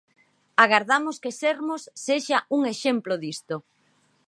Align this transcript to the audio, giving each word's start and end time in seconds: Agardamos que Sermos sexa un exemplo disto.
Agardamos 0.63 1.15
que 1.23 1.37
Sermos 1.41 1.81
sexa 2.05 2.37
un 2.55 2.61
exemplo 2.73 3.13
disto. 3.25 3.55